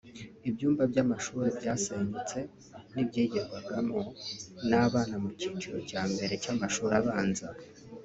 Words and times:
Ibyumba 0.49 0.81
by’amashuri 0.91 1.47
byasenyutse 1.59 2.39
n’ibyigirwagamo 2.93 3.99
n’abana 4.69 5.15
mu 5.23 5.29
cyiciro 5.39 5.77
cya 5.89 6.01
mbere 6.11 6.33
cy’amashuri 6.43 6.93
abanza 7.01 7.45